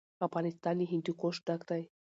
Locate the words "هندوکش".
0.91-1.35